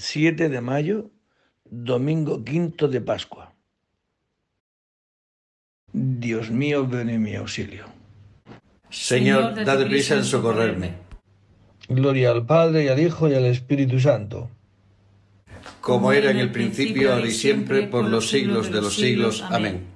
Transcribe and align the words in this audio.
7 0.00 0.48
de 0.48 0.60
mayo, 0.60 1.10
domingo 1.64 2.42
quinto 2.42 2.88
de 2.88 3.00
Pascua. 3.00 3.54
Dios 5.92 6.50
mío, 6.50 6.86
ven 6.86 7.10
en 7.10 7.22
mi 7.22 7.34
auxilio. 7.36 7.84
Señor, 8.88 9.64
date 9.64 9.86
prisa 9.86 10.16
en 10.16 10.24
socorrerme. 10.24 10.94
Gloria 11.88 12.30
al 12.30 12.46
Padre 12.46 12.84
y 12.84 12.88
al 12.88 13.00
Hijo 13.00 13.28
y 13.28 13.34
al 13.34 13.44
Espíritu 13.44 14.00
Santo. 14.00 14.50
Como 15.80 16.12
era 16.12 16.30
en 16.30 16.38
el 16.38 16.50
principio, 16.50 17.12
ahora 17.12 17.26
y 17.26 17.32
siempre, 17.32 17.86
por 17.86 18.04
los 18.04 18.30
siglos 18.30 18.70
de 18.70 18.80
los 18.80 18.94
siglos. 18.94 19.42
Amén. 19.42 19.86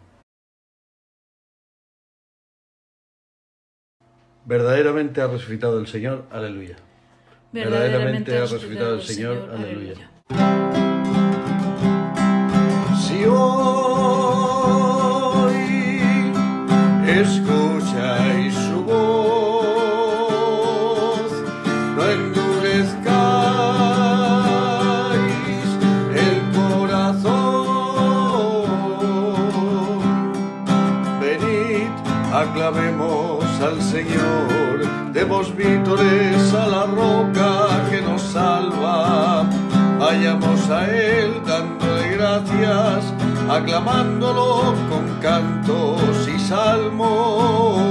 Verdaderamente 4.45 5.21
ha 5.23 5.29
resucitado 5.29 5.79
el 5.79 5.86
Señor. 5.86 6.27
Aleluya. 6.30 6.77
Verdaderamente 7.55 8.36
ha 8.36 8.41
resucitado 8.41 8.96
el 8.96 9.02
Señor. 9.02 9.48
Aleluya. 9.55 9.95
Si 13.01 13.24
hoy 13.27 14.34
escucháis 17.06 18.55
su 18.55 18.83
voz, 18.83 19.70
no 21.95 22.02
endurezcáis 22.11 22.98
el 26.16 26.36
corazón. 26.59 27.55
Venid, 31.20 31.92
aclamemos 32.34 33.45
al 33.61 33.80
Señor, 33.80 34.48
demos 35.14 35.54
vítores 35.56 36.52
a 36.54 36.66
la 36.66 36.86
roca 36.86 37.68
que 37.88 38.02
nos 38.02 38.20
salva. 38.20 39.48
Vayamos 39.98 40.68
a 40.68 40.86
Él 40.91 41.41
dándole 41.47 42.08
gracias, 42.16 43.14
aclamándolo 43.48 44.74
con 44.91 45.05
cantos 45.22 46.28
y 46.28 46.39
salmos. 46.39 47.84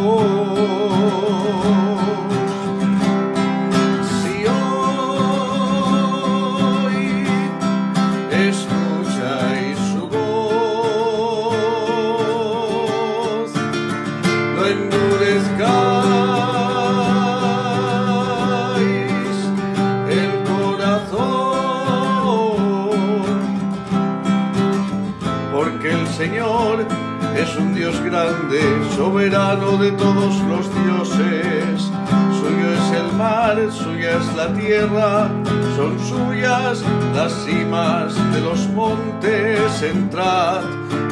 Soberano 28.96 29.78
de 29.78 29.92
todos 29.92 30.36
los 30.50 30.66
dioses. 30.84 31.92
Suyo 32.40 32.74
es 32.74 32.92
el 33.02 33.18
mar, 33.18 33.58
suya 33.72 34.18
es 34.18 34.36
la 34.36 34.54
tierra, 34.54 35.30
son 35.76 35.98
suyas 36.00 36.84
las 37.16 37.34
cimas 37.46 38.14
de 38.34 38.42
los 38.42 38.68
montes. 38.70 39.82
Entrad, 39.82 40.62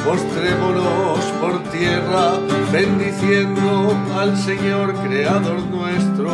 postrémonos 0.06 1.20
por 1.42 1.64
tierra, 1.72 2.34
bendiciendo 2.72 3.96
al 4.18 4.38
Señor, 4.38 4.94
Creador 5.08 5.62
nuestro, 5.66 6.32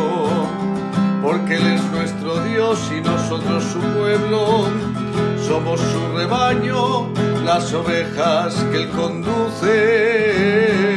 porque 1.24 1.56
Él 1.56 1.68
es 1.68 1.84
nuestro 1.92 2.44
Dios 2.44 2.92
y 2.96 3.02
nosotros 3.02 3.64
su 3.64 3.80
pueblo. 3.80 4.68
Somos 5.48 5.80
su 5.80 6.18
rebaño, 6.18 7.08
las 7.48 7.74
ovejas 7.74 8.54
que 8.72 8.84
Él 8.84 8.90
conduce. 8.90 10.97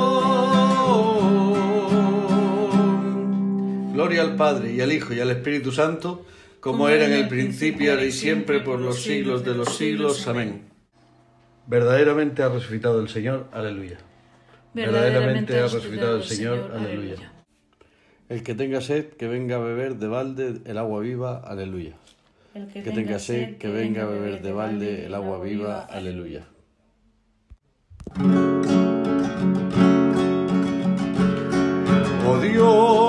Gloria 3.93 4.21
al 4.21 4.35
Padre 4.35 4.73
y 4.73 4.81
al 4.81 4.91
Hijo 4.91 5.13
y 5.13 5.19
al 5.19 5.29
Espíritu 5.31 5.71
Santo, 5.71 6.25
como 6.59 6.89
era 6.89 7.05
en 7.05 7.13
el 7.13 7.27
principio, 7.27 7.91
ahora 7.91 8.05
y 8.05 8.11
siempre, 8.11 8.59
por 8.59 8.79
los 8.79 9.01
siglos 9.01 9.45
de 9.45 9.55
los 9.55 9.75
siglos. 9.75 10.27
Amén. 10.27 10.69
Verdaderamente 11.67 12.43
ha 12.43 12.49
resucitado 12.49 12.99
el 12.99 13.09
Señor. 13.09 13.47
Aleluya. 13.51 13.99
Verdaderamente 14.73 15.57
ha 15.59 15.63
resucitado 15.63 16.17
el 16.17 16.23
Señor. 16.23 16.71
Aleluya. 16.75 17.31
El 18.27 18.43
que 18.43 18.55
tenga 18.55 18.81
sed, 18.81 19.09
que 19.13 19.27
venga 19.27 19.55
a 19.55 19.59
beber 19.59 19.97
de 19.97 20.07
balde 20.07 20.61
el 20.65 20.77
agua 20.77 21.01
viva. 21.01 21.39
Aleluya. 21.39 21.95
El 22.53 22.67
Que 22.67 22.91
tenga 22.91 23.19
sed, 23.19 23.57
que 23.57 23.67
venga 23.67 24.03
a 24.03 24.05
beber 24.05 24.41
de 24.41 24.51
balde 24.51 25.05
el 25.05 25.13
agua 25.13 25.41
viva. 25.41 25.81
Aleluya. 25.81 26.47
Oh 32.27 32.39
Dios, 32.41 33.08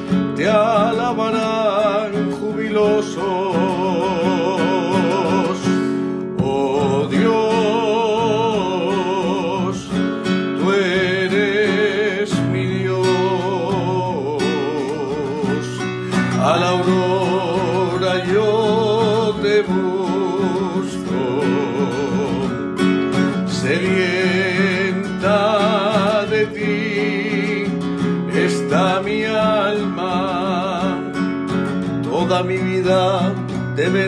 te 0.41 0.49
alabarán 0.49 2.31
jubilosos. 2.31 3.23
Oh 6.41 7.07
Dios, 7.11 7.50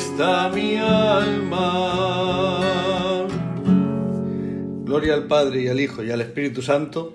Está 0.00 0.48
mi 0.48 0.76
alma. 0.76 1.76
Gloria 4.84 5.14
al 5.14 5.26
Padre 5.26 5.62
y 5.62 5.68
al 5.68 5.78
Hijo 5.78 6.02
y 6.02 6.10
al 6.10 6.20
Espíritu 6.20 6.62
Santo, 6.62 7.14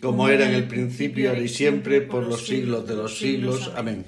como 0.00 0.28
era 0.28 0.46
en 0.48 0.54
el 0.54 0.68
principio, 0.68 1.30
ahora 1.30 1.40
y 1.40 1.48
siempre, 1.48 2.02
por 2.02 2.26
los 2.26 2.46
siglos 2.46 2.86
de 2.86 2.94
los 2.94 3.18
siglos. 3.18 3.72
Amén. 3.74 4.04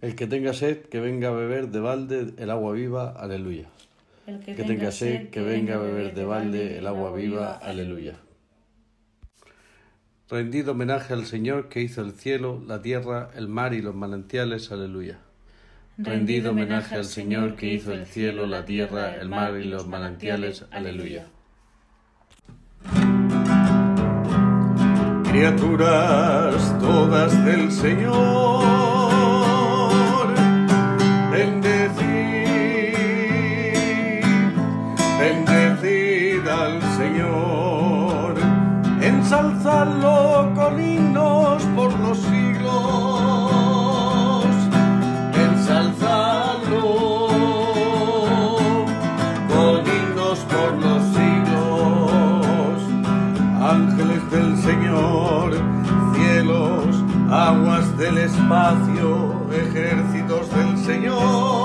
El 0.00 0.14
que 0.14 0.26
tenga 0.26 0.52
sed, 0.52 0.82
que 0.82 1.00
venga 1.00 1.28
a 1.28 1.32
beber 1.32 1.68
de 1.68 1.80
balde 1.80 2.34
el 2.38 2.50
agua 2.50 2.72
viva. 2.74 3.10
Aleluya. 3.10 3.68
El 4.26 4.40
Que 4.40 4.62
tenga 4.64 4.92
sed, 4.92 5.30
que 5.30 5.40
venga 5.40 5.74
a 5.76 5.78
beber 5.78 6.14
de 6.14 6.24
balde 6.24 6.78
el 6.78 6.86
agua 6.86 7.12
viva. 7.14 7.56
Aleluya. 7.56 8.16
Rendido 10.28 10.72
homenaje 10.72 11.12
al 11.12 11.26
Señor 11.26 11.68
que 11.68 11.80
hizo 11.82 12.02
el 12.02 12.12
cielo, 12.12 12.62
la 12.66 12.80
tierra, 12.80 13.30
el 13.34 13.48
mar 13.48 13.74
y 13.74 13.82
los 13.82 13.94
manantiales. 13.96 14.70
Aleluya. 14.70 15.18
Rendido 16.02 16.52
homenaje 16.52 16.94
al 16.94 17.04
Señor 17.04 17.56
que 17.56 17.74
hizo 17.74 17.92
el 17.92 18.06
cielo, 18.06 18.46
la 18.46 18.64
tierra, 18.64 19.16
el 19.16 19.28
mar 19.28 19.54
y 19.58 19.64
los 19.64 19.86
manantiales. 19.86 20.64
Aleluya. 20.70 21.26
Criaturas 25.30 26.78
todas 26.80 27.44
del 27.44 27.70
Señor, 27.70 28.14
bendecid, 31.30 32.00
bendecid 35.18 36.48
al 36.48 36.80
Señor, 36.96 38.36
ensalzadlo 39.02 40.50
con 40.54 40.80
del 58.10 58.24
espacio, 58.24 59.46
ejércitos 59.52 60.50
del 60.50 60.76
Señor. 60.78 61.59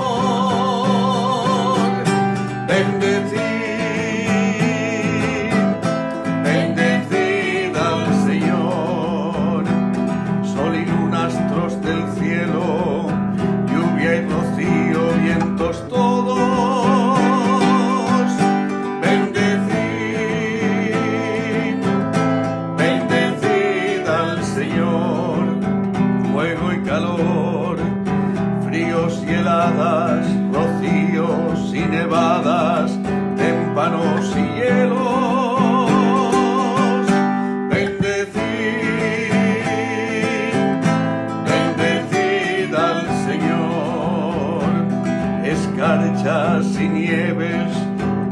Nieves, 46.88 47.72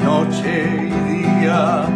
noche 0.02 0.88
y 0.88 1.40
día, 1.40 1.86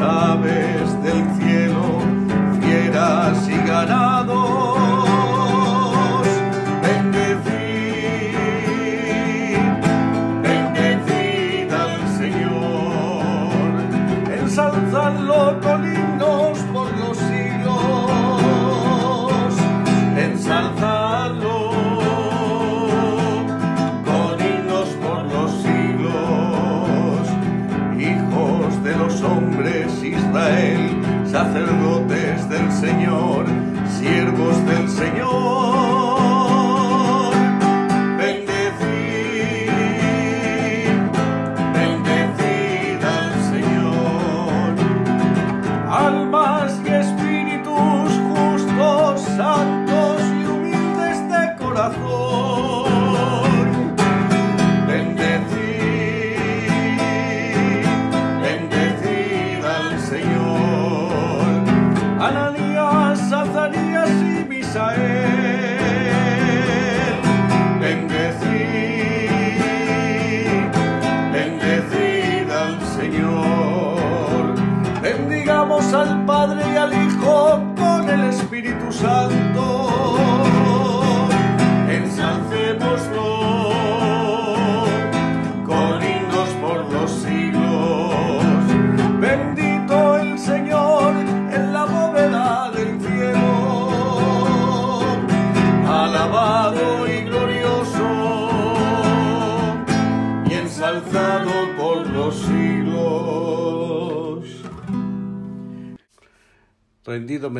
aves 0.00 1.02
del 1.02 1.24
cielo, 1.34 1.39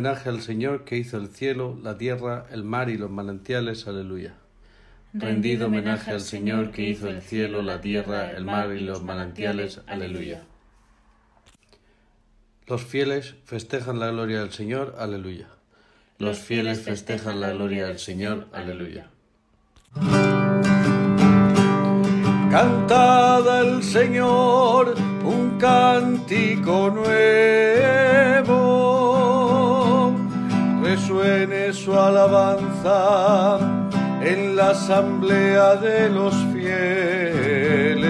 homenaje 0.00 0.30
al 0.30 0.40
Señor 0.40 0.84
que 0.84 0.96
hizo 0.96 1.18
el 1.18 1.28
cielo, 1.28 1.78
la 1.82 1.98
tierra, 1.98 2.46
el 2.50 2.64
mar 2.64 2.88
y 2.88 2.96
los 2.96 3.10
manantiales. 3.10 3.86
Aleluya. 3.86 4.32
Rendido 5.12 5.66
homenaje 5.66 6.10
al 6.10 6.22
Señor 6.22 6.70
que 6.70 6.88
hizo 6.88 7.08
el 7.08 7.20
cielo, 7.20 7.60
la 7.60 7.82
tierra, 7.82 8.30
el 8.30 8.46
mar 8.46 8.72
y 8.72 8.80
los 8.80 9.02
manantiales. 9.02 9.82
Aleluya. 9.86 10.42
Los 12.66 12.82
fieles 12.82 13.34
festejan 13.44 14.00
la 14.00 14.10
gloria 14.10 14.40
del 14.40 14.52
Señor. 14.52 14.96
Aleluya. 14.98 15.48
Los 16.18 16.38
fieles 16.38 16.80
festejan 16.80 17.38
la 17.38 17.50
gloria 17.50 17.86
del 17.86 17.98
Señor. 17.98 18.48
Aleluya. 18.54 19.10
Cantad 22.50 23.60
al 23.60 23.82
Señor 23.82 24.94
un 25.24 25.58
cántico 25.58 26.90
nuevo, 26.90 28.59
resuene 30.90 31.72
su 31.72 31.96
alabanza 31.96 33.60
en 34.20 34.56
la 34.56 34.70
asamblea 34.70 35.76
de 35.76 36.10
los 36.10 36.34
fieles. 36.52 38.00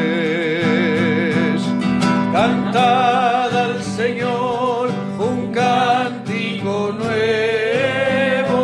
Cantad 2.32 3.54
al 3.66 3.82
Señor 3.82 4.88
un 5.18 5.52
cántico 5.52 6.94
nuevo, 7.02 8.56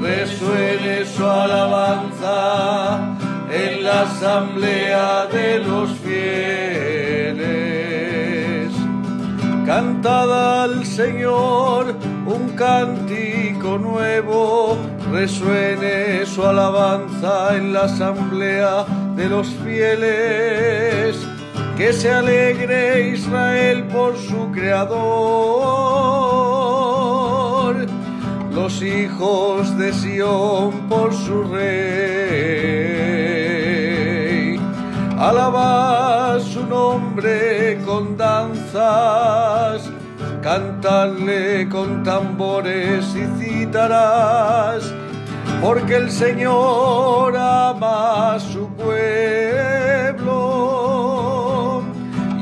resuene 0.00 1.04
su 1.04 1.24
alabanza 1.24 2.36
en 3.48 3.84
la 3.84 4.02
asamblea 4.02 5.26
de 5.26 5.60
los 5.60 5.88
fieles. 5.90 6.01
Señor 10.94 11.96
un 12.26 12.50
cántico 12.54 13.78
nuevo, 13.78 14.76
resuene 15.10 16.26
su 16.26 16.44
alabanza 16.44 17.56
en 17.56 17.72
la 17.72 17.84
asamblea 17.84 18.84
de 19.16 19.26
los 19.26 19.48
fieles. 19.64 21.16
Que 21.78 21.94
se 21.94 22.12
alegre 22.12 23.08
Israel 23.08 23.84
por 23.84 24.18
su 24.18 24.50
creador, 24.52 24.96
los 28.52 28.82
hijos 28.82 29.78
de 29.78 29.94
Sión 29.94 30.88
por 30.90 31.14
su 31.14 31.44
rey. 31.44 32.82
Alabad 35.18 36.40
su 36.40 36.66
nombre 36.66 37.78
con 37.86 38.16
danzas, 38.16 39.88
cantadle 40.42 41.68
con 41.68 42.02
tambores 42.02 43.14
y 43.14 43.24
cítaras, 43.38 44.92
porque 45.62 45.94
el 45.96 46.10
Señor 46.10 47.36
ama 47.36 48.34
a 48.34 48.40
su 48.40 48.68
pueblo 48.74 49.02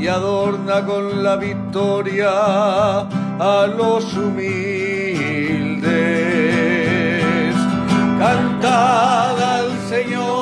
y 0.00 0.06
adorna 0.06 0.86
con 0.86 1.22
la 1.22 1.36
victoria 1.36 2.30
a 2.30 3.66
los 3.66 4.16
humildes. 4.16 5.84
Cantad 8.18 9.38
al 9.56 9.70
Señor 9.88 10.39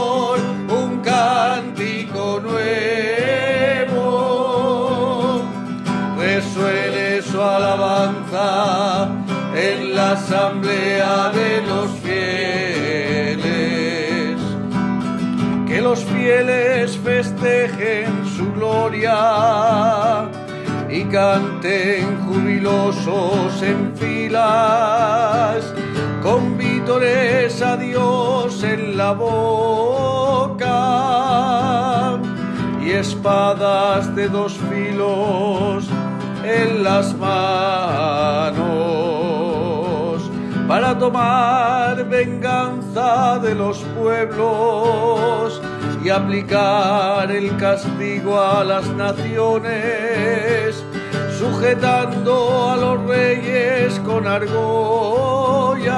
su 7.38 7.44
alabanza 7.44 9.08
en 9.54 9.94
la 9.94 10.12
asamblea 10.12 11.30
de 11.30 11.62
los 11.68 11.88
fieles. 12.00 13.46
Que 15.68 15.80
los 15.80 16.00
fieles 16.04 16.98
festejen 16.98 18.26
su 18.36 18.52
gloria 18.54 20.28
y 20.90 21.04
canten 21.04 22.26
jubilosos 22.26 23.62
en 23.62 23.94
filas, 23.94 25.62
con 26.24 26.58
vítores 26.58 27.62
a 27.62 27.76
Dios 27.76 28.64
en 28.64 28.96
la 28.96 29.12
boca 29.12 30.58
y 32.84 32.90
espadas 32.90 34.12
de 34.16 34.28
dos 34.28 34.58
filos 34.70 35.87
en 36.62 36.82
las 36.82 37.14
manos 37.16 38.58
para 40.66 40.98
tomar 40.98 42.04
venganza 42.08 43.38
de 43.38 43.54
los 43.54 43.78
pueblos 43.98 45.62
y 46.04 46.10
aplicar 46.10 47.30
el 47.30 47.56
castigo 47.56 48.38
a 48.40 48.64
las 48.64 48.86
naciones, 48.88 50.84
sujetando 51.38 52.70
a 52.70 52.76
los 52.76 53.06
reyes 53.06 53.98
con 54.00 54.26
argollas 54.26 55.88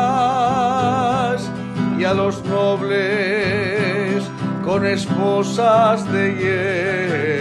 y 1.99 2.05
a 2.05 2.15
los 2.15 2.45
nobles 2.45 4.25
con 4.65 4.87
esposas 4.87 6.11
de 6.13 6.35
hierro. 6.35 7.40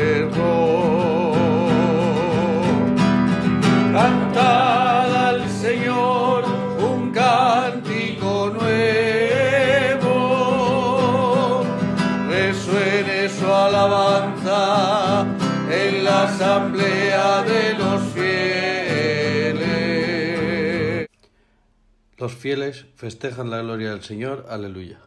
Cantad 4.49 5.13
al 5.29 5.47
Señor 5.47 6.43
un 6.81 7.11
cántico 7.11 8.49
nuevo, 8.49 8.73
resuene 12.27 13.29
su 13.29 13.45
alabanza 13.45 15.27
en 15.69 16.03
la 16.03 16.23
asamblea 16.23 17.43
de 17.43 17.73
los 17.75 18.01
fieles. 18.13 18.29
Los 22.17 22.33
fieles 22.33 22.87
festejan 22.95 23.51
la 23.51 23.61
gloria 23.61 23.91
del 23.91 24.01
Señor, 24.01 24.47
aleluya. 24.49 24.97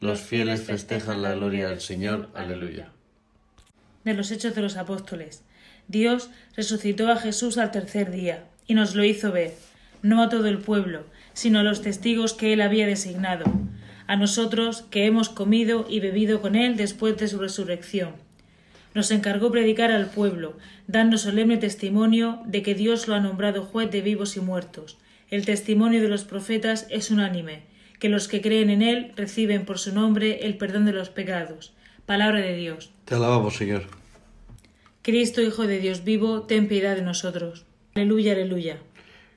Los 0.00 0.20
fieles 0.20 0.62
festejan 0.62 1.20
la 1.20 1.34
gloria 1.34 1.68
del 1.68 1.82
Señor, 1.82 2.30
aleluya. 2.34 2.92
de 4.04 4.14
los 4.14 4.30
Hechos 4.30 4.54
de 4.54 4.62
los 4.62 4.78
Apóstoles. 4.78 5.42
Dios 5.86 6.30
resucitó 6.56 7.10
a 7.10 7.16
Jesús 7.16 7.58
al 7.58 7.72
tercer 7.72 8.10
día 8.10 8.49
y 8.70 8.74
nos 8.74 8.94
lo 8.94 9.02
hizo 9.02 9.32
ver, 9.32 9.52
no 10.00 10.22
a 10.22 10.28
todo 10.28 10.46
el 10.46 10.58
pueblo, 10.58 11.02
sino 11.32 11.58
a 11.58 11.64
los 11.64 11.82
testigos 11.82 12.34
que 12.34 12.52
él 12.52 12.60
había 12.60 12.86
designado, 12.86 13.44
a 14.06 14.14
nosotros 14.14 14.82
que 14.92 15.06
hemos 15.06 15.28
comido 15.28 15.86
y 15.90 15.98
bebido 15.98 16.40
con 16.40 16.54
él 16.54 16.76
después 16.76 17.16
de 17.16 17.26
su 17.26 17.38
resurrección. 17.38 18.12
nos 18.94 19.10
encargó 19.10 19.50
predicar 19.50 19.90
al 19.90 20.06
pueblo, 20.06 20.56
dando 20.86 21.18
solemne 21.18 21.56
testimonio 21.56 22.42
de 22.46 22.62
que 22.62 22.76
Dios 22.76 23.08
lo 23.08 23.16
ha 23.16 23.20
nombrado 23.20 23.64
juez 23.64 23.90
de 23.90 24.02
vivos 24.02 24.36
y 24.36 24.40
muertos. 24.40 24.98
El 25.30 25.44
testimonio 25.44 26.00
de 26.00 26.08
los 26.08 26.22
profetas 26.22 26.86
es 26.90 27.10
unánime, 27.10 27.62
que 27.98 28.08
los 28.08 28.28
que 28.28 28.40
creen 28.40 28.70
en 28.70 28.82
Él 28.82 29.12
reciben 29.16 29.64
por 29.64 29.80
su 29.80 29.92
nombre 29.92 30.46
el 30.46 30.56
perdón 30.56 30.84
de 30.84 30.92
los 30.92 31.08
pecados. 31.08 31.72
Palabra 32.06 32.38
de 32.38 32.54
Dios. 32.54 32.92
Te 33.04 33.16
alabamos, 33.16 33.56
Señor. 33.56 33.82
Cristo, 35.02 35.42
Hijo 35.42 35.66
de 35.66 35.80
Dios 35.80 36.04
vivo, 36.04 36.42
ten 36.42 36.68
piedad 36.68 36.94
de 36.94 37.02
nosotros. 37.02 37.64
Aleluya, 38.00 38.32
aleluya. 38.32 38.78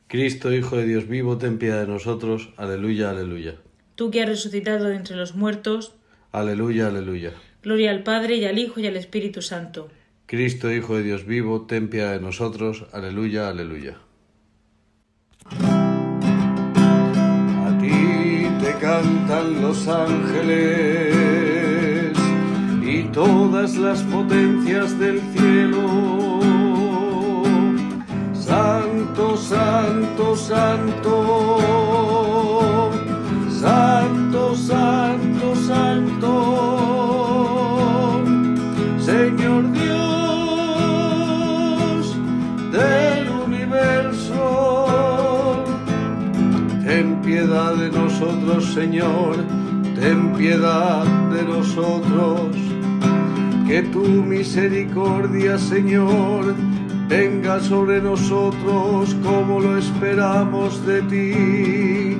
Cristo, 0.07 0.53
Hijo 0.53 0.77
de 0.77 0.85
Dios 0.85 1.09
vivo, 1.09 1.37
ten 1.37 1.57
piedad 1.57 1.81
de 1.81 1.87
nosotros. 1.87 2.53
Aleluya, 2.55 3.09
aleluya. 3.09 3.55
Tú 3.95 4.09
que 4.09 4.21
has 4.21 4.29
resucitado 4.29 4.85
de 4.85 4.95
entre 4.95 5.17
los 5.17 5.35
muertos, 5.35 5.95
Aleluya, 6.31 6.87
aleluya. 6.87 7.31
gloria 7.61 7.91
al 7.91 8.03
Padre 8.03 8.37
y 8.37 8.45
al 8.45 8.57
Hijo 8.57 8.79
y 8.79 8.87
al 8.87 8.95
Espíritu 8.95 9.41
Santo. 9.41 9.89
Cristo, 10.27 10.71
Hijo 10.71 10.95
de 10.95 11.03
Dios 11.03 11.25
vivo, 11.25 11.63
ten 11.65 11.89
piedad 11.89 12.13
de 12.13 12.21
nosotros. 12.21 12.85
Aleluya, 12.93 13.49
aleluya. 13.49 13.97
A 17.67 17.77
ti 17.81 18.47
te 18.63 18.73
cantan 18.79 19.61
los 19.61 19.89
ángeles 19.89 21.13
y 22.81 23.03
todas 23.11 23.75
las 23.75 24.01
potencias 24.03 24.97
del 24.97 25.19
cielo. 25.35 26.42
Santo, 29.03 29.35
santo, 29.35 30.35
santo. 30.35 31.11
Santo, 33.49 34.55
santo, 34.55 35.55
santo. 35.67 36.31
Señor 38.97 39.71
Dios 39.73 39.91
del 42.71 43.29
universo. 43.45 44.45
Ten 46.85 47.21
piedad 47.21 47.75
de 47.75 47.89
nosotros, 47.91 48.73
Señor, 48.73 49.35
ten 49.99 50.31
piedad 50.33 51.03
de 51.29 51.43
nosotros. 51.43 52.55
Que 53.67 53.83
tu 53.83 54.05
misericordia, 54.05 55.57
Señor, 55.57 56.55
venga 57.07 57.59
sobre 57.59 58.01
nosotros 58.01 59.15
como 59.23 59.59
lo 59.59 59.77
esperamos 59.77 60.83
de 60.85 61.01
ti. 61.03 62.17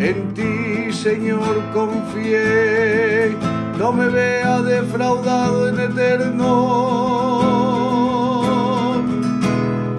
En 0.00 0.32
ti, 0.34 0.92
Señor, 0.92 1.62
confié, 1.72 3.36
no 3.78 3.92
me 3.92 4.08
vea 4.08 4.60
defraudado 4.62 5.68
en 5.68 5.80
eterno. 5.80 7.42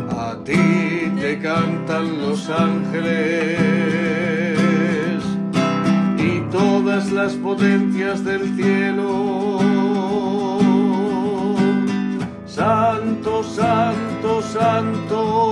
A 0.10 0.36
ti 0.44 1.12
te 1.20 1.40
cantan 1.40 2.22
los 2.22 2.50
ángeles 2.50 3.68
y 6.18 6.40
todas 6.52 7.12
las 7.12 7.34
potencias 7.34 8.24
del 8.24 8.56
cielo. 8.56 9.54
Santo, 12.54 13.42
santo, 13.44 14.40
santo. 14.44 15.50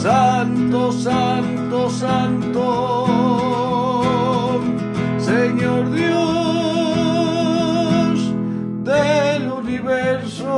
Santo, 0.00 0.92
santo, 0.92 1.90
santo. 1.90 2.64
Señor 5.18 5.90
Dios 5.92 6.32
del 8.82 9.52
universo. 9.52 10.56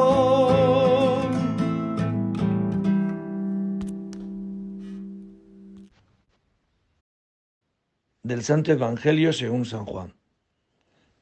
Del 8.22 8.44
Santo 8.44 8.70
Evangelio 8.70 9.32
según 9.32 9.64
San 9.64 9.84
Juan. 9.86 10.19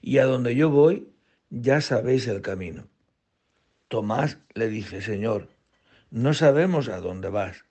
Y 0.00 0.18
a 0.18 0.24
donde 0.24 0.54
yo 0.54 0.70
voy, 0.70 1.08
ya 1.50 1.80
sabéis 1.80 2.26
el 2.28 2.42
camino. 2.42 2.88
Tomás 3.88 4.38
le 4.54 4.68
dice, 4.68 5.02
Señor, 5.02 5.48
no 6.10 6.34
sabemos 6.34 6.88
a 6.88 7.00
dónde 7.00 7.28
vas. 7.28 7.64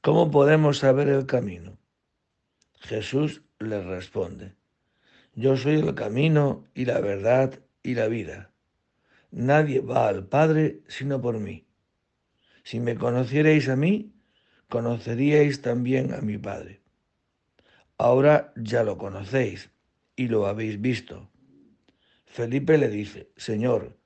¿Cómo 0.00 0.30
podemos 0.30 0.78
saber 0.78 1.08
el 1.08 1.26
camino? 1.26 1.78
Jesús 2.80 3.42
le 3.58 3.82
responde, 3.82 4.54
Yo 5.34 5.56
soy 5.56 5.76
el 5.80 5.94
camino 5.94 6.64
y 6.74 6.84
la 6.84 7.00
verdad 7.00 7.58
y 7.82 7.94
la 7.94 8.08
vida. 8.08 8.50
Nadie 9.30 9.80
va 9.80 10.08
al 10.08 10.26
Padre 10.26 10.82
sino 10.88 11.20
por 11.20 11.38
mí. 11.38 11.66
Si 12.62 12.80
me 12.80 12.96
conocierais 12.96 13.68
a 13.68 13.76
mí, 13.76 14.12
conoceríais 14.68 15.62
también 15.62 16.12
a 16.12 16.20
mi 16.20 16.38
Padre. 16.38 16.82
Ahora 17.96 18.52
ya 18.56 18.84
lo 18.84 18.98
conocéis 18.98 19.70
y 20.18 20.26
lo 20.26 20.48
habéis 20.48 20.80
visto. 20.80 21.30
Felipe 22.26 22.76
le 22.76 22.88
dice, 22.88 23.30
Señor, 23.36 23.96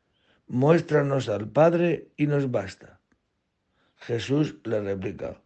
muéstranos 0.47 1.31
al 1.31 1.49
Padre 1.49 2.13
y 2.19 2.27
nos 2.27 2.51
basta. 2.51 3.01
Jesús 3.97 4.57
le 4.65 4.81
replica, 4.83 5.41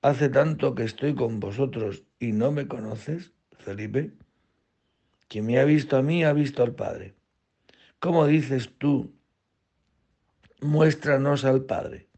¿hace 0.00 0.28
tanto 0.28 0.76
que 0.76 0.84
estoy 0.84 1.16
con 1.16 1.40
vosotros 1.40 2.04
y 2.20 2.30
no 2.30 2.52
me 2.52 2.68
conoces, 2.68 3.32
Felipe? 3.58 4.12
Quien 5.26 5.46
me 5.46 5.58
ha 5.58 5.64
visto 5.64 5.96
a 5.96 6.02
mí 6.02 6.22
ha 6.22 6.32
visto 6.32 6.62
al 6.62 6.76
Padre. 6.76 7.16
¿Cómo 7.98 8.24
dices 8.26 8.70
tú, 8.78 9.12
muéstranos 10.60 11.44
al 11.44 11.64
Padre? 11.64 12.08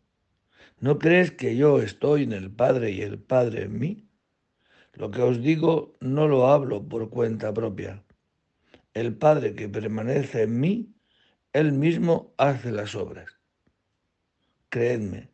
¿No 0.80 0.98
crees 0.98 1.30
que 1.30 1.56
yo 1.56 1.80
estoy 1.80 2.24
en 2.24 2.32
el 2.32 2.50
Padre 2.50 2.90
y 2.90 3.00
el 3.00 3.18
Padre 3.18 3.62
en 3.62 3.78
mí? 3.78 4.09
Lo 4.94 5.10
que 5.10 5.22
os 5.22 5.40
digo 5.40 5.94
no 6.00 6.28
lo 6.28 6.48
hablo 6.48 6.88
por 6.88 7.10
cuenta 7.10 7.52
propia. 7.54 8.02
El 8.92 9.16
Padre 9.16 9.54
que 9.54 9.68
permanece 9.68 10.42
en 10.42 10.60
mí, 10.60 10.94
Él 11.52 11.72
mismo 11.72 12.34
hace 12.36 12.72
las 12.72 12.94
obras. 12.94 13.38
Creedme, 14.68 15.28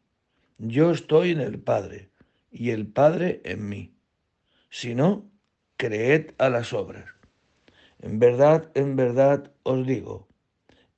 yo 0.58 0.90
estoy 0.90 1.30
en 1.30 1.40
el 1.40 1.58
Padre 1.58 2.10
y 2.50 2.70
el 2.70 2.86
Padre 2.86 3.40
en 3.44 3.68
mí. 3.68 3.94
Si 4.70 4.94
no, 4.94 5.30
creed 5.76 6.32
a 6.38 6.48
las 6.48 6.72
obras. 6.72 7.06
En 8.00 8.18
verdad, 8.18 8.70
en 8.74 8.96
verdad 8.96 9.52
os 9.62 9.86
digo, 9.86 10.28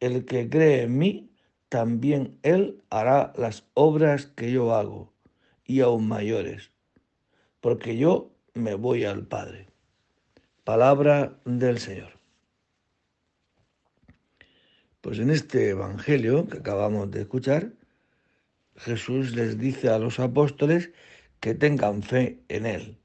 el 0.01 0.25
que 0.25 0.49
cree 0.49 0.83
en 0.83 0.99
mí, 0.99 1.31
también 1.69 2.39
él 2.43 2.83
hará 2.91 3.33
las 3.37 3.69
obras 3.75 4.27
que 4.27 4.51
yo 4.51 4.75
hago, 4.75 5.13
y 5.65 5.81
aún 5.81 6.09
mayores, 6.09 6.73
porque 7.61 7.97
yo 7.97 8.33
me 8.59 8.75
voy 8.75 9.05
al 9.05 9.27
Padre. 9.27 9.69
Palabra 10.65 11.39
del 11.45 11.79
Señor. 11.79 12.19
Pues 15.01 15.19
en 15.21 15.31
este 15.31 15.71
Evangelio 15.71 16.47
que 16.47 16.59
acabamos 16.59 17.11
de 17.11 17.23
escuchar, 17.23 17.73
Jesús 18.77 19.35
les 19.35 19.59
dice 19.59 19.89
a 19.89 19.99
los 19.99 20.19
apóstoles 20.19 20.91
que 21.41 21.55
tengan 21.55 22.03
fe 22.03 22.43
en 22.49 22.67
Él, 22.67 22.99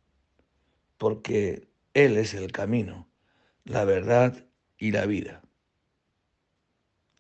porque 0.97 1.67
Él 1.93 2.17
es 2.17 2.33
el 2.33 2.51
camino, 2.51 3.07
la 3.63 3.85
verdad 3.85 4.45
y 4.77 4.91
la 4.91 5.05
vida. 5.05 5.41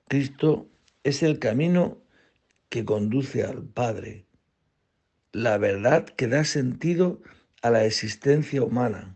Cristo 0.07 0.67
es 1.03 1.23
el 1.23 1.39
camino 1.39 2.01
que 2.69 2.83
conduce 2.83 3.43
al 3.43 3.63
Padre, 3.63 4.25
la 5.31 5.57
verdad 5.57 6.05
que 6.05 6.27
da 6.27 6.43
sentido 6.43 7.21
a 7.23 7.42
la 7.69 7.85
existencia 7.85 8.61
humana 8.63 9.15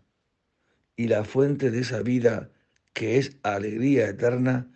y 0.96 1.08
la 1.08 1.24
fuente 1.24 1.70
de 1.70 1.80
esa 1.80 2.02
vida 2.02 2.50
que 2.92 3.18
es 3.18 3.36
alegría 3.42 4.08
eterna 4.08 4.66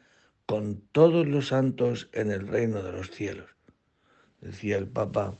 con 0.46 0.82
todos 0.92 1.26
los 1.26 1.48
santos 1.48 2.08
en 2.12 2.30
el 2.30 2.46
reino 2.46 2.82
de 2.82 2.92
los 2.92 3.10
cielos 3.10 3.52
decía 4.42 4.76
el 4.76 4.88
Papa 4.88 5.38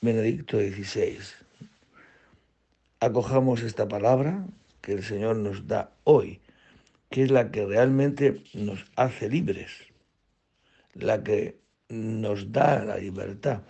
Benedicto 0.00 0.58
XVI. 0.58 1.18
Acojamos 2.98 3.62
esta 3.62 3.86
palabra 3.86 4.46
que 4.80 4.94
el 4.94 5.04
Señor 5.04 5.36
nos 5.36 5.68
da 5.68 5.92
hoy 6.04 6.40
que 7.10 7.22
es 7.22 7.30
la 7.30 7.50
que 7.50 7.66
realmente 7.66 8.42
nos 8.54 8.86
hace 8.96 9.28
libres, 9.28 9.70
la 10.94 11.22
que 11.22 11.58
nos 11.90 12.52
da 12.52 12.82
la 12.82 12.96
libertad, 12.96 13.60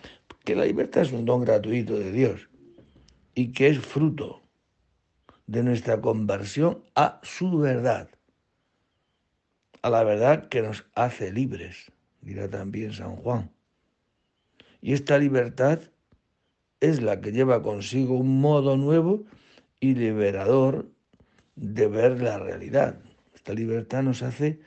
que 0.45 0.55
la 0.55 0.65
libertad 0.65 1.03
es 1.03 1.11
un 1.11 1.25
don 1.25 1.45
gratuito 1.45 1.99
de 1.99 2.13
Dios 2.13 2.49
y 3.35 3.53
que 3.53 3.69
es 3.69 3.79
fruto 3.79 4.43
de 5.47 5.63
nuestra 5.63 6.01
conversión 6.01 6.83
a 6.95 7.21
su 7.23 7.59
verdad, 7.59 8.09
a 9.83 9.91
la 9.91 10.05
verdad 10.05 10.49
que 10.49 10.63
nos 10.63 10.85
hace 10.95 11.33
libres, 11.33 11.91
dirá 12.21 12.49
también 12.49 12.93
San 12.93 13.17
Juan. 13.17 13.51
Y 14.81 14.93
esta 14.93 15.19
libertad 15.19 15.81
es 16.81 17.01
la 17.01 17.21
que 17.21 17.33
lleva 17.33 17.63
consigo 17.63 18.17
un 18.17 18.41
modo 18.41 18.77
nuevo 18.77 19.25
y 19.79 19.95
liberador 19.95 20.91
de 21.57 21.87
ver 21.87 22.21
la 22.21 22.39
realidad. 22.39 23.01
Esta 23.35 23.55
libertad 23.55 24.03
nos 24.03 24.23
hace 24.23 24.61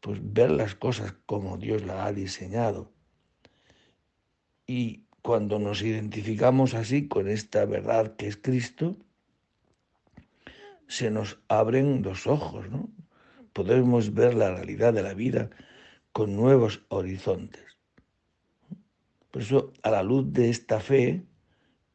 pues 0.00 0.20
ver 0.22 0.50
las 0.50 0.74
cosas 0.74 1.14
como 1.26 1.56
Dios 1.56 1.84
las 1.84 2.06
ha 2.06 2.12
diseñado. 2.12 2.92
Y 4.66 5.07
cuando 5.22 5.58
nos 5.58 5.82
identificamos 5.82 6.74
así 6.74 7.08
con 7.08 7.28
esta 7.28 7.64
verdad 7.64 8.16
que 8.16 8.28
es 8.28 8.36
Cristo, 8.36 8.96
se 10.86 11.10
nos 11.10 11.38
abren 11.48 12.02
los 12.02 12.26
ojos, 12.26 12.68
¿no? 12.70 12.88
Podemos 13.52 14.14
ver 14.14 14.34
la 14.34 14.54
realidad 14.54 14.92
de 14.94 15.02
la 15.02 15.14
vida 15.14 15.50
con 16.12 16.34
nuevos 16.36 16.82
horizontes. 16.88 17.62
Por 19.30 19.42
eso, 19.42 19.72
a 19.82 19.90
la 19.90 20.02
luz 20.02 20.32
de 20.32 20.48
esta 20.48 20.80
fe, 20.80 21.24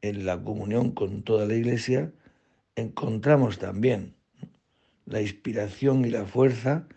en 0.02 0.26
la 0.26 0.42
comunión 0.42 0.92
con 0.92 1.24
toda 1.24 1.46
la 1.46 1.56
Iglesia, 1.56 2.12
encontramos 2.76 3.58
también 3.58 4.16
la 5.06 5.22
inspiración 5.22 6.06
y 6.06 6.10
la 6.10 6.26
fuerza 6.26 6.88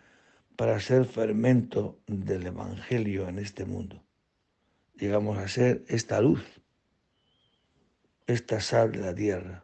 para 0.55 0.79
ser 0.79 1.05
fermento 1.05 1.99
del 2.07 2.47
Evangelio 2.47 3.27
en 3.29 3.39
este 3.39 3.65
mundo. 3.65 4.06
Llegamos 4.99 5.37
a 5.37 5.47
ser 5.47 5.83
esta 5.87 6.21
luz, 6.21 6.43
esta 8.25 8.59
sal 8.59 8.91
de 8.91 8.99
la 8.99 9.13
tierra, 9.13 9.63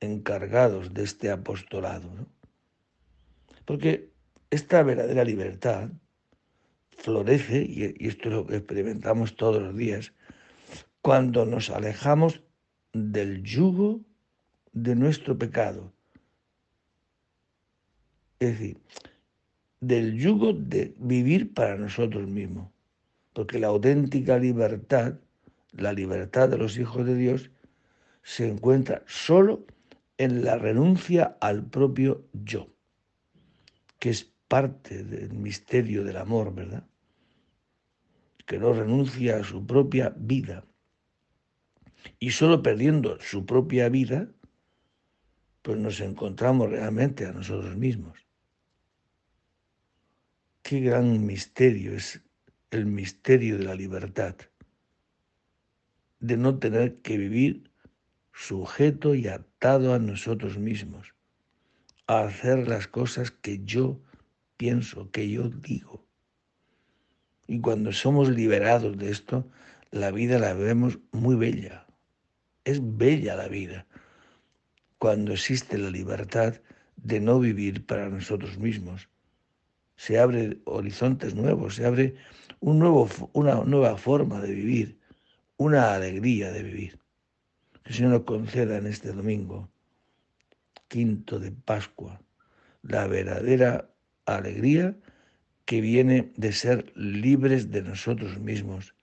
encargados 0.00 0.94
de 0.94 1.04
este 1.04 1.30
apostolado. 1.30 2.08
Porque 3.66 4.10
esta 4.50 4.82
verdadera 4.82 5.24
libertad 5.24 5.90
florece, 6.96 7.62
y 7.62 8.06
esto 8.06 8.28
es 8.28 8.34
lo 8.34 8.46
que 8.46 8.56
experimentamos 8.56 9.36
todos 9.36 9.62
los 9.62 9.76
días, 9.76 10.12
cuando 11.02 11.44
nos 11.44 11.68
alejamos 11.68 12.42
del 12.94 13.42
yugo 13.42 14.00
de 14.72 14.94
nuestro 14.94 15.36
pecado. 15.36 15.92
Es 18.40 18.58
decir, 18.58 18.78
del 19.80 20.16
yugo 20.18 20.54
de 20.54 20.94
vivir 20.98 21.52
para 21.52 21.76
nosotros 21.76 22.26
mismos. 22.28 22.77
Porque 23.38 23.60
la 23.60 23.68
auténtica 23.68 24.36
libertad, 24.36 25.20
la 25.70 25.92
libertad 25.92 26.48
de 26.48 26.58
los 26.58 26.76
hijos 26.76 27.06
de 27.06 27.14
Dios, 27.14 27.52
se 28.24 28.48
encuentra 28.48 29.04
solo 29.06 29.64
en 30.16 30.42
la 30.42 30.58
renuncia 30.58 31.36
al 31.40 31.64
propio 31.64 32.26
yo, 32.32 32.66
que 34.00 34.10
es 34.10 34.24
parte 34.48 35.04
del 35.04 35.34
misterio 35.34 36.02
del 36.02 36.16
amor, 36.16 36.52
¿verdad? 36.52 36.84
Que 38.44 38.58
no 38.58 38.72
renuncia 38.72 39.36
a 39.36 39.44
su 39.44 39.64
propia 39.64 40.12
vida. 40.16 40.64
Y 42.18 42.32
solo 42.32 42.60
perdiendo 42.60 43.20
su 43.20 43.46
propia 43.46 43.88
vida, 43.88 44.28
pues 45.62 45.78
nos 45.78 46.00
encontramos 46.00 46.70
realmente 46.70 47.24
a 47.24 47.30
nosotros 47.30 47.76
mismos. 47.76 48.18
Qué 50.60 50.80
gran 50.80 51.24
misterio 51.24 51.94
es 51.94 52.20
el 52.70 52.86
misterio 52.86 53.58
de 53.58 53.64
la 53.64 53.74
libertad, 53.74 54.36
de 56.20 56.36
no 56.36 56.58
tener 56.58 56.96
que 57.00 57.16
vivir 57.16 57.70
sujeto 58.32 59.14
y 59.14 59.28
atado 59.28 59.94
a 59.94 59.98
nosotros 59.98 60.58
mismos, 60.58 61.14
a 62.06 62.20
hacer 62.20 62.68
las 62.68 62.88
cosas 62.88 63.30
que 63.30 63.64
yo 63.64 64.00
pienso, 64.56 65.10
que 65.10 65.30
yo 65.30 65.48
digo. 65.48 66.04
Y 67.46 67.60
cuando 67.60 67.92
somos 67.92 68.28
liberados 68.28 68.98
de 68.98 69.10
esto, 69.10 69.50
la 69.90 70.10
vida 70.10 70.38
la 70.38 70.52
vemos 70.52 70.98
muy 71.12 71.36
bella. 71.36 71.86
Es 72.64 72.80
bella 72.82 73.34
la 73.36 73.48
vida 73.48 73.86
cuando 74.98 75.32
existe 75.32 75.78
la 75.78 75.90
libertad 75.90 76.60
de 76.96 77.20
no 77.20 77.38
vivir 77.38 77.86
para 77.86 78.08
nosotros 78.08 78.58
mismos. 78.58 79.08
Se 79.96 80.18
abren 80.18 80.60
horizontes 80.64 81.34
nuevos, 81.34 81.76
se 81.76 81.86
abre 81.86 82.16
un 82.60 82.78
nuevo, 82.78 83.08
una 83.32 83.56
nueva 83.64 83.96
forma 83.96 84.40
de 84.40 84.52
vivir, 84.52 84.98
una 85.56 85.94
alegría 85.94 86.50
de 86.52 86.62
vivir. 86.62 86.98
Que 87.82 87.90
el 87.90 87.94
Señor 87.94 88.12
nos 88.12 88.22
conceda 88.22 88.78
en 88.78 88.86
este 88.86 89.12
domingo, 89.12 89.68
quinto 90.88 91.38
de 91.38 91.52
Pascua, 91.52 92.20
la 92.82 93.06
verdadera 93.06 93.90
alegría 94.26 94.96
que 95.64 95.80
viene 95.80 96.32
de 96.36 96.52
ser 96.52 96.92
libres 96.96 97.70
de 97.70 97.82
nosotros 97.82 98.38
mismos, 98.38 98.94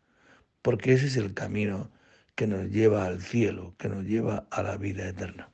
porque 0.62 0.94
ese 0.94 1.08
es 1.08 1.18
el 1.18 1.34
camino 1.34 1.92
que 2.34 2.48
nos 2.48 2.70
lleva 2.70 3.06
al 3.06 3.22
cielo, 3.22 3.76
que 3.78 3.88
nos 3.88 4.04
lleva 4.04 4.48
a 4.50 4.64
la 4.64 4.78
vida 4.78 5.08
eterna. 5.08 5.52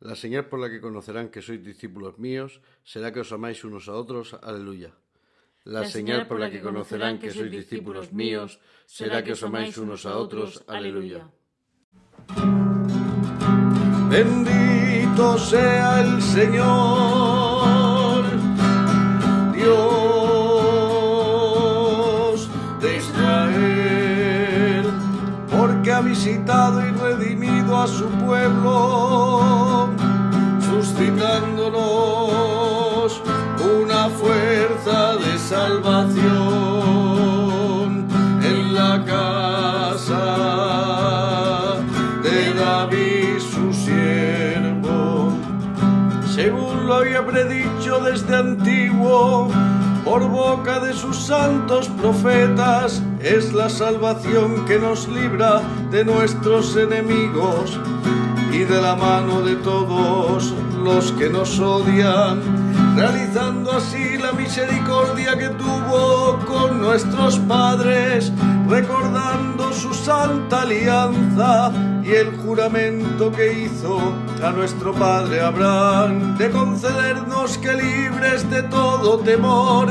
La 0.00 0.14
señal 0.14 0.48
por 0.48 0.60
la 0.60 0.70
que 0.70 0.80
conocerán 0.80 1.28
que 1.28 1.42
sois 1.42 1.60
discípulos 1.60 2.18
míos 2.18 2.62
será 2.84 3.12
que 3.12 3.20
os 3.20 3.32
amáis 3.36 3.64
unos 3.64 3.84
a 3.88 3.92
otros. 3.92 4.32
Aleluya. 4.40 4.96
La, 5.64 5.84
señal 5.84 6.26
por 6.26 6.40
la 6.40 6.50
que 6.50 6.60
conocerán 6.60 7.18
que 7.18 7.30
sois 7.30 7.50
discípulos 7.50 8.12
míos 8.12 8.60
será 8.86 9.22
que 9.22 9.32
os 9.36 9.42
amáis 9.44 9.76
unos 9.76 10.06
a 10.06 10.16
otros. 10.16 10.64
Aleluya. 10.66 11.28
Bendito 14.08 15.38
sea 15.38 16.00
el 16.00 16.22
Señor, 16.22 18.24
Dios 19.54 20.00
de 22.80 22.96
Israel, 22.96 24.86
porque 25.50 25.92
ha 25.92 26.00
visitado 26.00 26.80
y 26.80 26.90
redimido 26.90 27.76
a 27.76 27.86
su 27.86 28.08
pueblo 28.24 29.90
suscitándonos 30.70 31.89
de 34.90 35.38
salvación 35.38 36.26
en 38.42 38.74
la 38.74 39.04
casa 39.04 40.26
de 42.24 42.54
David 42.54 43.38
su 43.38 43.72
siervo, 43.72 45.32
según 46.34 46.88
lo 46.88 46.94
había 46.94 47.24
predicho 47.24 48.00
desde 48.00 48.34
antiguo. 48.36 49.48
Por 50.04 50.28
boca 50.28 50.80
de 50.80 50.92
sus 50.92 51.16
santos 51.16 51.88
profetas 51.88 53.00
es 53.20 53.52
la 53.52 53.68
salvación 53.68 54.64
que 54.66 54.80
nos 54.80 55.06
libra 55.06 55.62
de 55.92 56.04
nuestros 56.04 56.74
enemigos 56.76 57.78
y 58.52 58.64
de 58.64 58.82
la 58.82 58.96
mano 58.96 59.42
de 59.42 59.54
todos 59.56 60.52
los 60.82 61.12
que 61.12 61.28
nos 61.28 61.60
odian, 61.60 62.40
realizando 62.96 63.72
así 63.72 64.18
la 64.18 64.32
misericordia 64.32 65.36
que 65.36 65.48
tuvo 65.50 66.38
con 66.46 66.80
nuestros 66.80 67.38
padres, 67.40 68.32
recordando 68.68 69.72
su 69.72 69.92
santa 69.94 70.62
alianza 70.62 71.72
y 72.02 72.12
el 72.12 72.36
juramento 72.38 73.30
que 73.32 73.64
hizo 73.64 73.98
a 74.42 74.50
nuestro 74.50 74.92
padre 74.92 75.40
Abraham 75.40 76.36
de 76.36 76.50
concedernos 76.50 77.58
que 77.58 77.72
libres 77.72 78.48
de 78.50 78.62
todo 78.64 79.18
temor, 79.18 79.88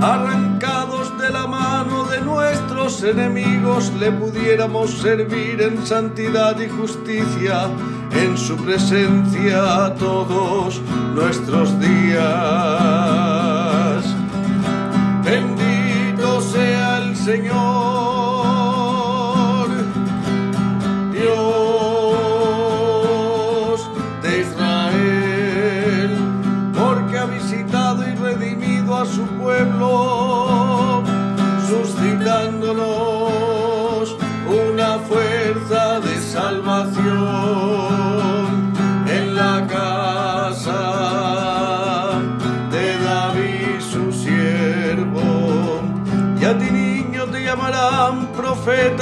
arrancados 0.00 1.16
de 1.18 1.30
la 1.30 1.46
mano 1.46 2.04
de 2.04 2.20
nuestros 2.20 3.02
enemigos, 3.02 3.92
le 3.98 4.12
pudiéramos 4.12 4.90
servir 4.98 5.60
en 5.62 5.86
santidad 5.86 6.58
y 6.60 6.68
justicia 6.68 7.68
en 8.22 8.36
su 8.36 8.56
presencia 8.56 9.94
todos 9.98 10.80
nuestros 11.14 11.78
días. 11.80 12.24
Bendito 15.24 16.40
sea 16.40 16.98
el 16.98 17.16
Señor, 17.16 18.05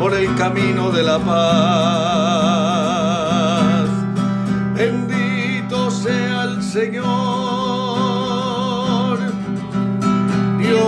por 0.00 0.14
el 0.14 0.34
camino 0.34 0.90
de 0.90 1.02
la 1.02 1.18
paz. 1.18 1.30
Bendito 4.74 5.90
sea 5.90 6.44
el 6.44 6.62
Señor, 6.62 7.04
Dios 10.58 10.80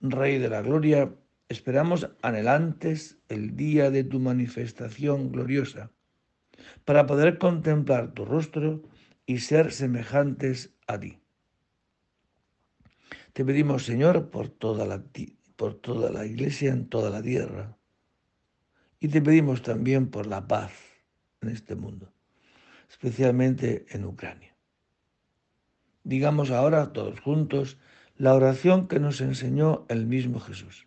Rey 0.03 0.39
de 0.39 0.51
la 0.51 0.61
Gloria, 0.61 1.13
esperamos 1.53 2.11
anhelantes 2.23 3.19
el 3.29 3.57
día 3.57 3.91
de 3.91 4.05
tu 4.05 4.19
manifestación 4.19 5.31
gloriosa, 5.31 5.93
para 6.85 7.07
poder 7.07 7.39
contemplar 7.39 8.13
tu 8.13 8.25
rostro 8.25 8.83
y 9.27 9.39
ser 9.39 9.73
semejantes 9.73 10.75
a 10.87 10.99
ti. 10.99 11.19
Te 13.33 13.45
pedimos, 13.45 13.85
Señor, 13.85 14.31
por 14.31 14.49
toda 14.49 14.87
la, 14.87 15.05
por 15.57 15.75
toda 15.75 16.11
la 16.11 16.27
iglesia 16.27 16.73
en 16.73 16.89
toda 16.89 17.11
la 17.11 17.23
tierra. 17.23 17.77
Y 19.01 19.09
te 19.09 19.21
pedimos 19.21 19.63
también 19.63 20.11
por 20.11 20.27
la 20.27 20.47
paz 20.47 20.73
en 21.41 21.49
este 21.51 21.75
mundo, 21.75 22.13
especialmente 22.89 23.87
en 23.91 24.05
Ucrania. 24.05 24.57
Digamos 26.05 26.51
ahora 26.51 26.93
todos 26.93 27.21
juntos 27.21 27.79
la 28.17 28.35
oración 28.35 28.89
que 28.89 29.01
nos 29.01 29.21
enseñó 29.21 29.87
el 29.89 30.07
mismo 30.07 30.41
Jesús. 30.41 30.87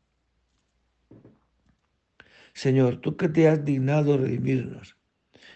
Señor, 2.53 2.97
tú 2.97 3.17
que 3.17 3.29
te 3.29 3.47
has 3.47 3.63
dignado 3.63 4.17
redimirnos 4.17 4.97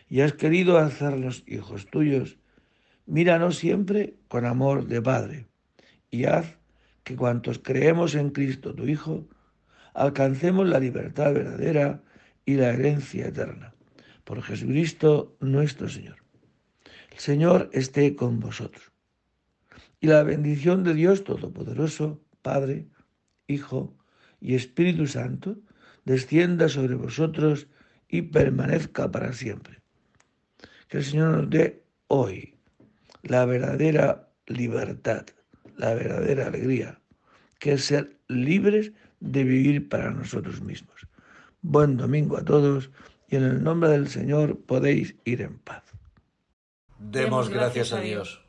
y 0.09 0.21
has 0.21 0.33
querido 0.33 0.77
hacernos 0.77 1.43
hijos 1.47 1.87
tuyos, 1.87 2.37
míranos 3.05 3.57
siempre 3.57 4.15
con 4.27 4.45
amor 4.45 4.87
de 4.87 5.01
Padre 5.01 5.47
y 6.09 6.25
haz 6.25 6.57
que 7.03 7.15
cuantos 7.15 7.59
creemos 7.59 8.15
en 8.15 8.29
Cristo, 8.31 8.73
tu 8.73 8.87
Hijo, 8.87 9.27
alcancemos 9.93 10.67
la 10.67 10.79
libertad 10.79 11.33
verdadera 11.33 12.03
y 12.45 12.55
la 12.55 12.69
herencia 12.69 13.27
eterna. 13.27 13.73
Por 14.23 14.41
Jesucristo 14.41 15.35
nuestro 15.39 15.87
Señor. 15.87 16.17
El 17.11 17.19
Señor 17.19 17.69
esté 17.73 18.15
con 18.15 18.39
vosotros. 18.39 18.91
Y 19.99 20.07
la 20.07 20.23
bendición 20.23 20.83
de 20.83 20.93
Dios 20.93 21.23
Todopoderoso, 21.23 22.21
Padre, 22.41 22.87
Hijo 23.47 23.95
y 24.41 24.55
Espíritu 24.55 25.07
Santo, 25.07 25.57
descienda 26.05 26.69
sobre 26.69 26.95
vosotros 26.95 27.67
y 28.07 28.21
permanezca 28.21 29.11
para 29.11 29.33
siempre. 29.33 29.81
Que 30.87 30.97
el 30.97 31.03
Señor 31.03 31.31
nos 31.31 31.49
dé 31.49 31.83
hoy 32.07 32.55
la 33.23 33.45
verdadera 33.45 34.29
libertad, 34.47 35.25
la 35.75 35.93
verdadera 35.95 36.47
alegría, 36.47 36.99
que 37.59 37.73
es 37.73 37.85
ser 37.85 38.17
libres 38.27 38.93
de 39.19 39.43
vivir 39.43 39.89
para 39.89 40.11
nosotros 40.11 40.61
mismos. 40.61 41.07
Buen 41.61 41.97
domingo 41.97 42.37
a 42.37 42.45
todos 42.45 42.91
y 43.27 43.37
en 43.37 43.43
el 43.43 43.63
nombre 43.63 43.89
del 43.89 44.07
Señor 44.07 44.59
podéis 44.65 45.15
ir 45.25 45.41
en 45.41 45.57
paz. 45.57 45.83
Demos 46.99 47.49
gracias 47.49 47.91
a 47.91 47.99
Dios. 47.99 48.41